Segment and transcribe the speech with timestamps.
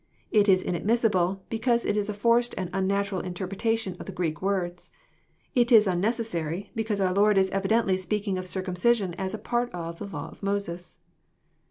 [0.31, 4.89] It is inadmissible, because it is a forced and unnatural interpretation of the Greek words.
[5.53, 10.07] It is unnecessary, because our Lord is evidently speaking of circumcision as part of" the
[10.07, 10.97] law of Moses."